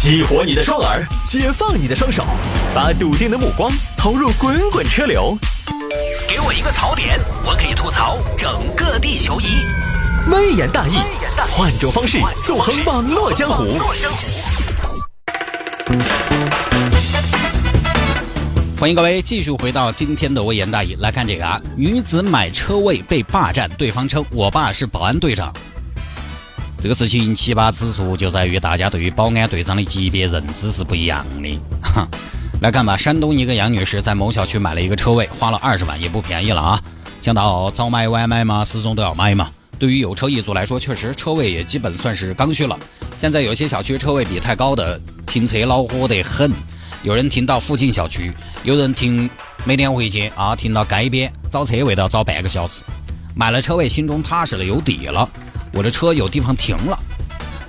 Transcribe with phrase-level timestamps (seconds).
[0.00, 2.24] 激活你的双耳，解放你的双手，
[2.72, 5.36] 把笃定的目光投入滚滚车流。
[6.28, 9.46] 给我一个槽点，我可以吐槽整个地球仪。
[10.30, 10.92] 微言大义，
[11.50, 13.76] 换种方式纵横网络江湖。
[18.78, 25.52] 欢迎各位继续回到今天的微言大义，来看这个啊，女子买车位被霸占，对方称我爸是保安队长。
[26.80, 31.60] 这个事情奇葩之处就在于大家对于保安队长的级别认知是不一样的。
[31.82, 32.06] 哈，
[32.62, 36.80] 来看吧，山东一个杨女士在某小区买了一个车位，花了二十万，也不便宜了啊。
[37.20, 39.50] 想到早买晚买嘛，始终都要买嘛。
[39.76, 42.78] 对于有车一族来说，确实车位也基本算是刚需了。
[43.16, 46.52] 现在有些小区车位比太高的，停车恼火得很。
[47.02, 49.28] 有人停到附近小区，有人停
[49.64, 52.84] 每天回去啊，停到街边找车位都要找半个小时。
[53.34, 55.28] 买了车位，心中踏实了，有底了。
[55.72, 56.98] 我的车有地方停了，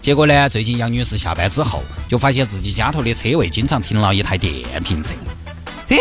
[0.01, 0.49] 结果呢？
[0.49, 5.13] 最近杨女士下班之后，就发现自己家头的车位经常停了一台电瓶车。
[5.89, 5.97] 哎，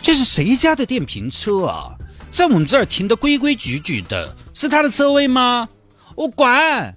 [0.00, 1.96] 这是谁家的电瓶车啊？
[2.30, 5.68] 在我们这儿停的规规矩矩的，是他的车位吗？
[6.14, 6.96] 我管，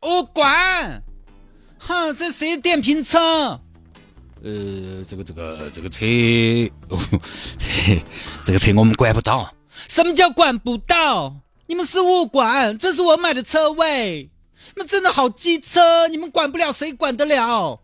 [0.00, 1.02] 我管！
[1.78, 3.60] 哼，这谁电瓶车？
[4.42, 6.04] 呃，这个这个这个车，
[8.44, 9.52] 这个车我们管不到。
[9.88, 11.36] 什么叫管不到？
[11.72, 14.28] 你们是物管，这是我买的车位。
[14.74, 17.80] 你们真的好机车，你们管不了，谁管得了？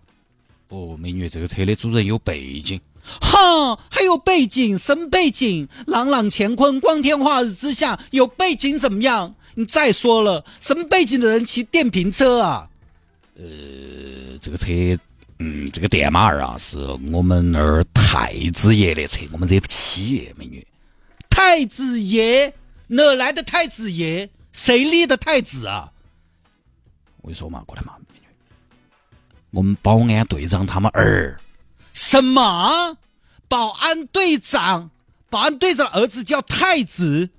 [0.69, 2.79] 哦，美女，这个车的主人有背景。
[3.03, 4.77] 哈，还有背景？
[4.77, 5.67] 什么背景？
[5.87, 9.35] 朗朗乾坤，光天化日之下，有背景怎么样？
[9.55, 12.69] 你再说了，什么背景的人骑电瓶车啊？
[13.39, 13.47] 呃，
[14.43, 14.67] 这个车，
[15.39, 16.77] 嗯，这个电马儿啊，是
[17.11, 20.63] 我们那儿太子爷的车，我们惹不起，美女。
[21.31, 22.53] 太子爷。
[22.89, 24.29] 哪来的太子爷？
[24.53, 25.93] 谁立的太子啊？
[27.19, 28.27] 我跟你说嘛，过来嘛，美女，
[29.51, 31.39] 我们保安队长他们儿。
[31.93, 32.97] 什么？
[33.47, 34.91] 保安队长？
[35.31, 37.31] 保安队长的儿子叫太子？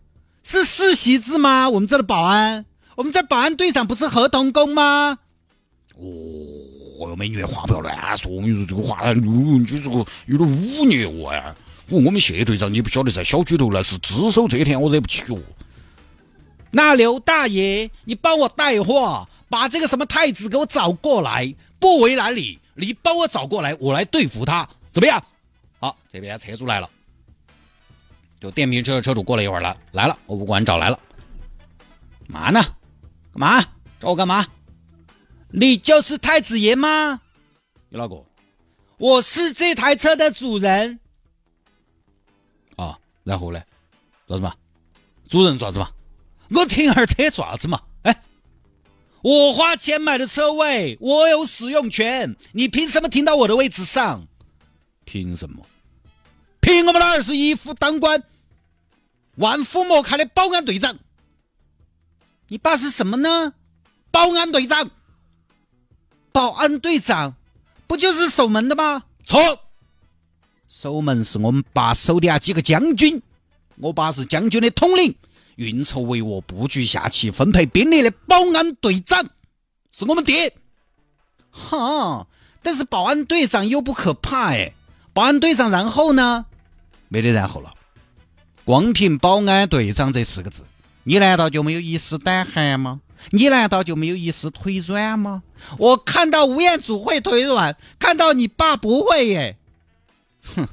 [0.44, 1.70] 是世袭制吗？
[1.70, 2.66] 我们这的保安，
[2.96, 5.20] 我们这保安队长不是合同工吗？
[5.96, 11.56] 哦，美女，话不要乱说，我跟你说这个话，你这个有点污蔑我呀。
[11.90, 15.40] 我我们谢队长，你不晓得在小区头那是只手遮天，我惹不起哦。
[16.72, 25.24] 那刘大爷，你帮我带话，把这个什么太子给我找过来，不为难你，你帮我找过来，我来对付他，怎么样？
[25.80, 26.88] 好，这边车主来了，
[28.40, 31.00] 就电瓶车的车主过了一会儿了，来了，我不管找来了，
[32.28, 32.62] 嘛呢？
[33.34, 33.66] 干嘛？
[34.00, 34.46] 找我干嘛？
[35.52, 37.20] 你就是太子爷吗？
[37.90, 38.24] 你哪个？
[39.00, 41.00] 我是这台车的主人。
[43.24, 43.62] 然后呢？
[44.28, 44.54] 做什么？
[45.28, 45.90] 主人做什么？
[46.50, 47.82] 我停下车做啥子嘛？
[48.04, 48.24] 哎，
[49.22, 52.36] 我花钱买的车位，我有使用权。
[52.54, 54.28] 你凭什么停到我的位置上？
[55.06, 55.66] 凭什么？
[56.60, 58.24] 凭我们那儿是一夫当关、
[59.36, 60.98] 万夫莫开的保安队长。
[62.48, 63.54] 你爸是什么呢？
[64.12, 64.90] 保安队长。
[66.32, 67.36] 保安队长
[67.88, 69.04] 不就是守门的吗？
[69.26, 69.69] 错。
[70.70, 73.20] 守门是我们爸守的啊几个将军，
[73.78, 75.16] 我爸是将军的统领，
[75.56, 79.28] 运筹帷幄、布局下棋、分配兵力的保安队长
[79.92, 80.54] 是我们爹。
[81.50, 82.28] 哈，
[82.62, 84.74] 但是保安队长又不可怕哎，
[85.12, 86.46] 保安队长然后呢？
[87.08, 87.74] 没得然后了，
[88.64, 90.64] 光凭保安队长这四个字，
[91.04, 93.02] 你难道就没有一丝胆寒吗？
[93.32, 95.42] 你难道就没有一丝腿软吗？
[95.80, 99.56] 我看到吴彦祖会腿软，看到你爸不会耶。
[100.56, 100.68] 哼，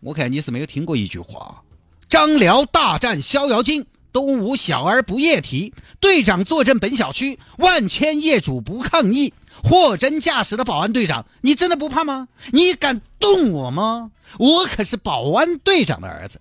[0.00, 1.62] 我看你是没有听过一句话
[2.08, 5.72] ：“张辽大战逍遥津，东吴小儿不夜啼。
[6.00, 9.32] 队长坐镇本小区，万千业主不抗议。
[9.62, 12.28] 货真价实的保安队长，你真的不怕吗？
[12.52, 14.10] 你敢动我吗？
[14.38, 16.40] 我可是保安队长的儿子。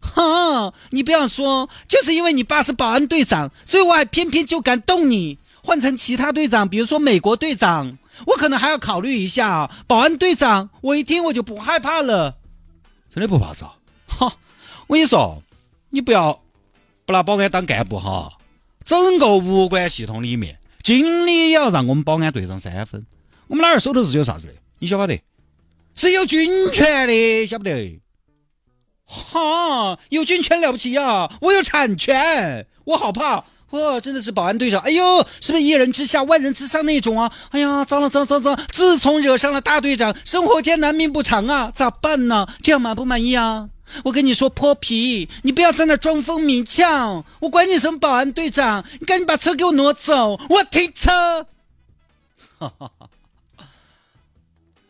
[0.00, 5.38] 哈，你不要说，就是因为你爸是保安队长，所以我还偏偏就敢动你。
[5.62, 7.96] 换成其他队长，比如说美国队长。”
[8.26, 12.36] 我可能还要考虑一下，保安队长，我一听我就不害怕了，
[13.10, 13.76] 真的不怕是吧？
[14.06, 14.36] 哈，
[14.86, 15.42] 我跟你说，
[15.90, 16.42] 你不要
[17.04, 18.32] 不拿保安当干部哈，
[18.84, 23.06] 整个物管系统里面，经理也要让我们保安队长三分。
[23.48, 24.54] 我们哪儿手头是有啥子的？
[24.78, 25.20] 你晓不得？
[25.94, 28.00] 是有军权的，晓不得？
[29.04, 31.30] 哈，有军权了不起呀！
[31.42, 33.44] 我有产权，我好怕。
[33.72, 34.80] 哇，真的是保安队长！
[34.82, 37.32] 哎呦，是不是一人之下万人之上那种啊？
[37.50, 38.54] 哎呀，糟了糟糟糟！
[38.70, 42.46] 自从惹上了大队长，生活艰难命不长啊，咋办呢？
[42.62, 43.68] 这样满不满意啊？
[44.04, 47.24] 我跟你说，泼皮，你不要在那装疯迷呛！
[47.40, 51.46] 我管你什么保安队长，你赶紧把车给我挪走，我停车！
[52.58, 53.08] 哈哈哈，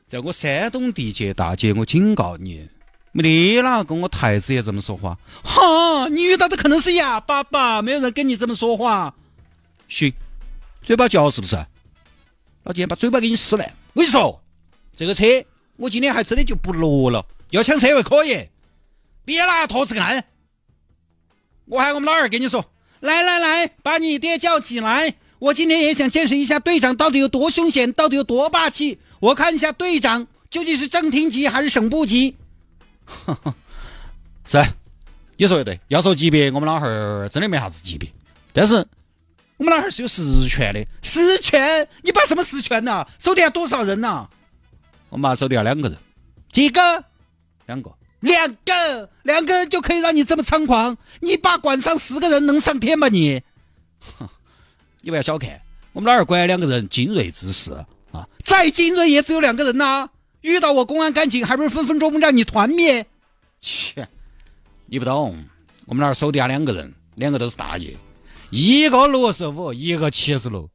[0.07, 2.69] 在我山东地界，大姐，我警告你，
[3.13, 5.19] 没得哪跟我太子爷这么说话。
[5.45, 7.83] 哈，你遇到的可能是哑巴吧？
[7.83, 9.15] 没有人跟你这么说话。
[9.87, 10.13] 行，
[10.83, 11.57] 嘴巴嚼是不是？
[12.65, 13.71] 老姐把嘴巴给你撕烂。
[13.93, 14.43] 我跟你说，
[14.97, 15.27] 这个车
[15.77, 17.27] 我今天还真的就不挪了。
[17.51, 18.49] 要抢车位可以，
[19.25, 20.25] 别拿坨子干。
[21.67, 22.65] 我喊我们老二跟你说，
[23.01, 25.15] 来来来，把你爹叫起来。
[25.39, 29.01] 我今天也想见识一下队长到底有多凶险，到底有多霸气。
[29.21, 32.37] 我看一下队长究竟是正厅级还是省部级。
[34.47, 34.59] 是，
[35.37, 35.79] 你说的对。
[35.89, 38.11] 要说级别，我们老汉儿真的没啥子级别，
[38.53, 38.75] 但是
[39.57, 40.85] 我们老汉儿是有实权的。
[41.03, 41.87] 实权？
[42.03, 43.07] 你把什么实权呐？
[43.19, 44.27] 手底下多少人呐？
[45.09, 45.99] 我们手底下两个人。
[46.51, 47.05] 几个？
[47.67, 47.93] 两个。
[48.21, 50.97] 两个，两个人就可以让你这么猖狂？
[51.21, 53.09] 你把管上四个人能上天吗？
[53.09, 53.43] 你？
[54.19, 54.29] 哼，
[55.03, 55.61] 你不要小看
[55.93, 57.73] 我们老二管两个人，精锐之士。
[58.13, 60.09] 啊，再精锐也只有两个人呐！
[60.43, 63.07] 遇到我公安干警，还不是分分钟让你团灭？
[63.61, 64.09] 切，
[64.87, 65.45] 你不懂，
[65.87, 67.97] 我们那儿手底下两个人，两个都是大爷，
[68.51, 70.69] 一个六十五，一个七十六，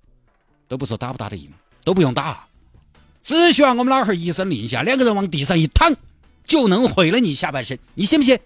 [0.68, 1.52] 都不说打不打得赢，
[1.84, 2.48] 都不用打，
[3.22, 5.94] 只需要我们老汉儿一声令下，两个人往地上一躺，
[6.46, 8.40] 就能毁了你下半身，你信不信？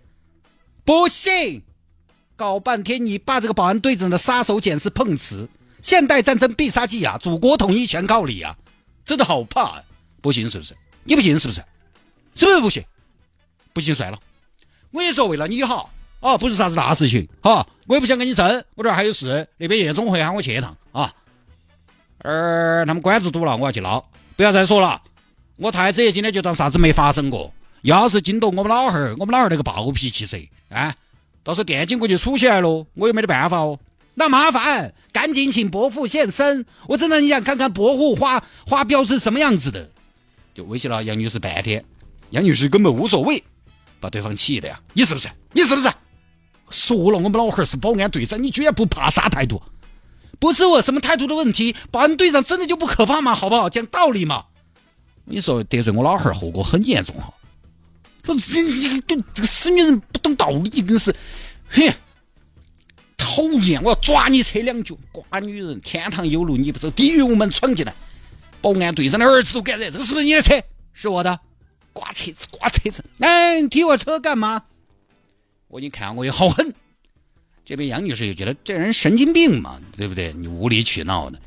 [0.83, 1.61] 不信！
[2.35, 5.47] 搞半天你把这个保安队长的杀手锏是碰瓷，
[5.83, 8.57] 现代战争必杀技啊，祖国统一全靠你啊！
[9.05, 9.83] 真的好怕，
[10.21, 10.73] 不行是不是？
[11.03, 11.63] 你不信是不是？
[12.35, 12.83] 是不是不信？
[13.73, 14.17] 不信算了。
[14.91, 15.89] 我跟你说，为了你好，
[16.19, 18.63] 哦，不是啥子大事情，哈，我也不想跟你争。
[18.75, 21.13] 我这儿还有事，那边夜总会喊我去一趟啊。
[22.19, 24.03] 而他们管子堵了，我要去捞。
[24.35, 25.01] 不要再说了，
[25.57, 27.53] 我太子爷今天就当啥子没发生过。
[27.81, 30.93] 要是惊动我们老汉儿，我们老汉儿那个暴脾气噻，啊，
[31.43, 33.79] 到时候电警过去处起来喽，我又没得办法哦。
[34.13, 39.89] 那麻烦，赶紧请伯父现身，我真的很想看看伯父花花标是什么样子的。
[40.53, 41.83] 就威胁了杨女士半天，
[42.31, 43.43] 杨女士根本无所谓，
[43.99, 44.79] 把对方气的呀！
[44.93, 45.29] 你是不是？
[45.53, 45.89] 你是不是？
[46.69, 49.61] 说了，我们老汉儿是保安队长，你居然不怕啥态度？
[50.39, 53.35] 不是我什么态度的问题，保安队长真的就不可怕吗？
[53.35, 53.69] 好不好？
[53.69, 54.45] 讲道理嘛！
[55.25, 57.33] 你说得罪我老汉儿，后果很严重哈！
[58.23, 61.15] 说这这这个死女人不懂道理，真是，
[61.69, 61.93] 哼！
[63.17, 63.81] 讨厌！
[63.83, 64.97] 我要抓你扯两脚！
[65.11, 67.93] 瓜女人，天堂有路你不走，地狱无门闯进来。
[68.61, 70.61] 保安队长的儿子都敢惹，这个是不是你的车？
[70.93, 71.39] 是我的。
[71.93, 73.03] 刮车子，刮车子！
[73.19, 74.63] 哎，你踢我车干嘛？
[75.67, 76.73] 我你看我也好狠。
[77.65, 80.33] 这边杨女士又觉得这人神经病嘛，对不对？
[80.33, 81.39] 你无理取闹的，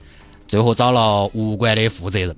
[0.46, 2.36] 最后找了物管的负责人。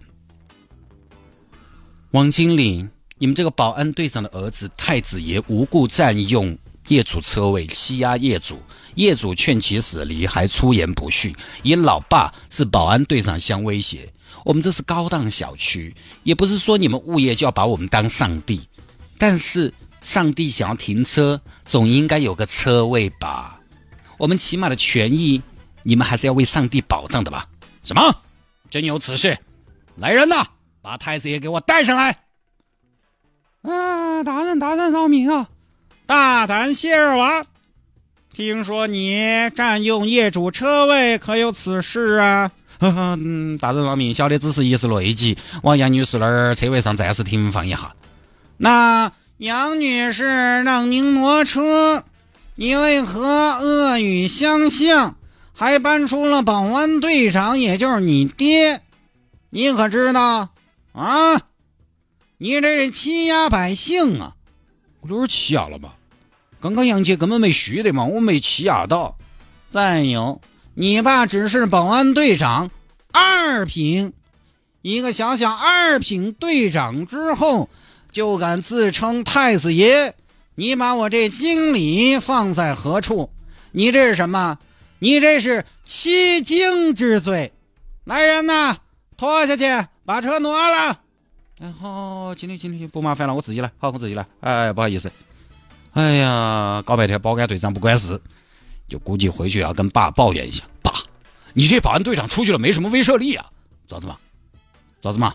[2.13, 2.87] 王经理，
[3.19, 6.57] 你们这个保安队长的儿子太子爷无故占用。
[6.89, 8.63] 业主车位欺压业主，
[8.95, 11.35] 业主劝其驶离，还出言不逊，
[11.65, 14.13] 以老爸是保安队长相威胁。
[14.47, 18.65] 我们这是高档小区，也不是说你们物业就要把我们当上帝。
[19.19, 23.59] 但是上帝想要停车，总应该有个车位吧？
[24.17, 25.43] 我们起码的权益，
[25.83, 27.49] 你们还是要为上帝保障的吧？
[27.83, 28.23] 什么？
[28.71, 29.37] 真有此事？
[29.97, 30.47] 来人呐，
[30.81, 32.21] 把太子爷给我带上来！
[33.63, 35.49] 啊，大人，大人饶命啊！
[36.07, 37.45] 大胆谢尔瓦，
[38.33, 42.53] 听说你占用业主车位，可有此事啊？
[42.79, 43.19] 呵呵，
[43.59, 47.95] 大人饶命，小的只是一时内急，往杨女士那儿车位上暂时停放一下。
[48.57, 52.05] 那杨女士让您挪车，
[52.55, 55.17] 你为何恶语相向，
[55.53, 58.81] 还搬出了保安队长，也就是你爹？
[59.51, 60.51] 你可知道
[60.93, 61.41] 啊？
[62.39, 64.35] 你这是欺压百姓啊！
[65.01, 65.95] 我都是欺压了吧？
[66.61, 69.17] 刚刚杨姐根本没虚的嘛，我没欺压到。
[69.71, 70.41] 再有，
[70.79, 72.71] 你爸只是保安队长，
[73.11, 74.13] 二品，
[74.83, 77.71] 一个小小二品队长之后，
[78.13, 80.15] 就敢自称太子爷？
[80.55, 83.31] 你把我这经理放在何处？
[83.73, 84.59] 你这是什么？
[84.99, 87.55] 你这是欺经之罪！
[88.05, 88.77] 来人呐，
[89.17, 91.01] 拖下去，把车挪了。
[91.59, 93.73] 哎，好，经理，经理，不麻烦了，我自己来。
[93.79, 94.27] 好，我自己来。
[94.41, 95.11] 哎，不好意思。
[95.95, 98.21] 哎呀，搞半天保安队长不管事，
[98.89, 100.65] 就估计回去要跟爸抱怨一下。
[100.83, 100.93] 爸，
[101.55, 103.47] 你这保安队长出去了没什么威慑力啊？
[103.89, 104.17] 咋子嘛？
[105.01, 105.35] 咋子嘛？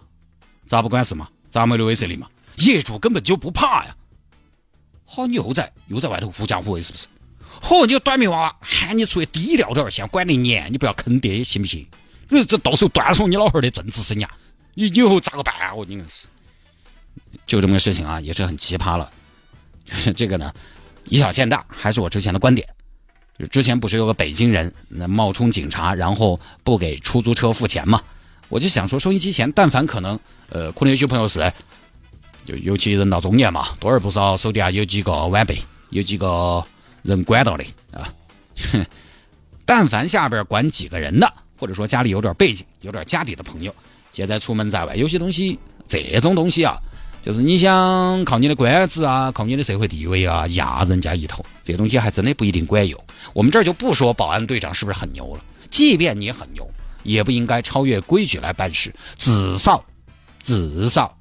[0.68, 1.28] 咋不管事嘛？
[1.50, 2.28] 咋没得威慑力嘛？
[2.58, 3.96] 业主根本就不怕呀！
[5.06, 7.08] 好，你又在又在外头狐假虎威是不是？
[7.62, 11.86] 好，你个短命娃娃，喊你出去低调点，先管得严，你不要坑爹，行不行？
[12.30, 14.28] 你这到时候断送你老汉儿的政治生涯，
[14.74, 15.74] 你以后咋个办啊？
[15.74, 16.28] 我你个是，
[17.46, 19.12] 就这么个事情啊，也是很奇葩了。
[19.84, 20.54] 就 是这个呢，
[21.06, 22.68] 以小见大，还是我之前的观点。
[23.48, 28.02] 之前不是有个北京人那冒充警察，然后不给出租车付钱嘛？
[28.50, 30.20] 我就想说，收音机前，但凡可能，
[30.50, 31.52] 呃，可能有些朋友是，
[32.46, 35.58] 就尤其人到中年嘛，多而不少，手底下有几个晚辈，
[35.90, 36.64] 有几个
[37.02, 38.14] 人管到的啊。
[39.66, 43.74] 但凡下边管几个人的，或者说家里有点背景、有点家底的朋友，
[44.12, 45.58] 现在出门在外，有些东西，
[45.88, 46.78] 这种东西啊，
[47.22, 53.00] 就是你想靠你的官职啊，靠你的社会地位啊压人家一头，这东西还真的不一定管用。
[53.34, 56.68] 我们这儿就不说保安队长是不是很牛了，即便你很牛，
[57.04, 58.94] 也不应该超越规矩来办事。
[59.18, 59.84] 至少，
[60.42, 61.16] 至少，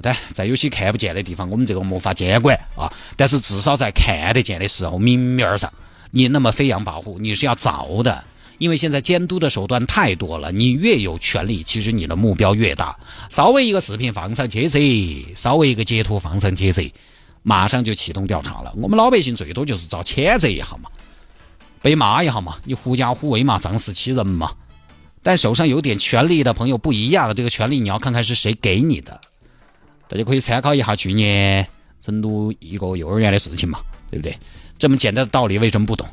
[0.00, 2.90] 对，在有些看不见的地方，我们这个没法监管啊。
[3.16, 5.72] 但是至少在看得见的时候，明面上。
[6.14, 8.22] 你那么飞扬跋扈，你是要遭的，
[8.58, 10.52] 因为现在监督的手段太多了。
[10.52, 12.96] 你越有权利，其实你的目标越大。
[13.28, 16.92] 稍微一个视频放上去噻，稍微一个截图放上去噻，
[17.42, 18.72] 马上就启动调查了。
[18.76, 20.88] 我们老百姓最多就是遭谴责一下嘛，
[21.80, 24.52] 被骂一下嘛，你狐假虎威嘛，仗势欺人嘛。
[25.22, 29.20] 但手上有点权力的朋友不一样，这个权利你要看看是谁给你的。
[30.08, 31.66] 大家可以参考一下去年
[32.04, 33.78] 成都一个幼儿园的事情嘛，
[34.10, 34.36] 对不对？
[34.78, 36.06] 这么简单的道理为什么不懂？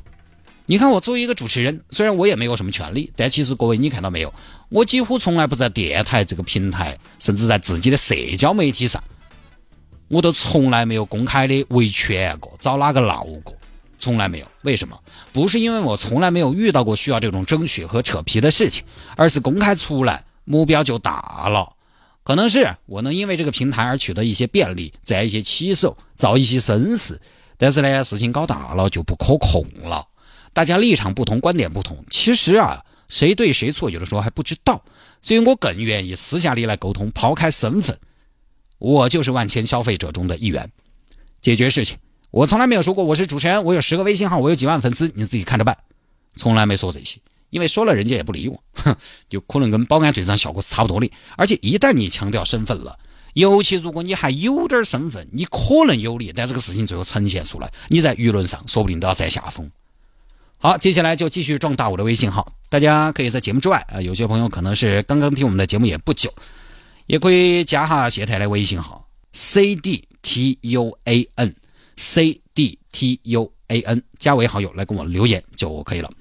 [0.70, 4.32] 你看我作为一个主持人，虽然我也没有什么权利，但其实各位你看到没有？
[4.70, 9.04] 我几乎从来不在电台这个平台，甚至在自己的社交媒体上，
[10.10, 13.56] 我都从来没有公开的维权过，找哪个闹过，
[13.98, 14.46] 从来没有。
[14.62, 14.96] 为什么？
[15.34, 18.84] 不是因为我从来没有遇到过需要这种争取和扯皮的事情，
[19.16, 21.74] 而是公开出来目标就大了。
[22.24, 27.20] 可能是我能因为这个平台而取得一些便利，在一些起手，造一些声势。
[27.58, 30.06] 但是呢，事情搞大了就不可控了。
[30.60, 34.84] 大家立场不同，观点不同，其实啊，谁对谁错，有的时候还不知道。
[35.22, 37.98] 所以我更愿意私下里来沟通，抛开身份，
[38.78, 40.70] 我就是万千消费者中的一员，
[41.40, 41.98] 解决事情。
[42.30, 45.78] 我从来没有说过我是主持人，我有十个微信号，我有几万粉丝，你自己看着办。
[46.36, 48.94] 从来没说这些，因为说了人家也不理我，哼，
[49.30, 51.10] 就可能跟保安队长效果是差不多的。
[51.38, 53.00] 而且一旦你强调身份了。
[53.34, 59.72] 尤其如果你还有点身份，你可能有利，但这个事情最后呈现出来，你在舆论上说不定都要占下风。
[60.62, 66.30] 好，接下来就继续壮大我的微信号，大家可以在节目之外啊，有些朋友可能是刚刚听我们的节目也不久，
[67.06, 71.56] 也可以加哈谢太的微信号 c d t u a n
[71.96, 76.12] c d t u a n，加为好友来跟我留言就可以了。